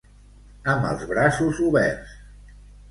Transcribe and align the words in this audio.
Amb 0.73 0.89
els 0.93 1.05
braços 1.13 1.63
oberts. 1.69 2.19